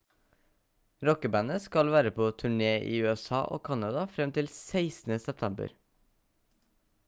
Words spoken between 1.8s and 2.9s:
være på turné